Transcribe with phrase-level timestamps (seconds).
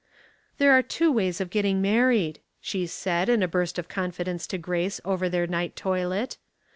[0.57, 4.57] "There are two ways of getting married," she said, in a burst of confidence to
[4.57, 6.37] Grace over their ni<iht toilet.